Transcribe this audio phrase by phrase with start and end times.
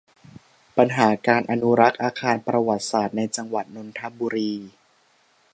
[0.77, 4.51] ปัญหาการอนุรักษ์อาคารประวัติศาสตร์ ในจังหวัดนนทบุรี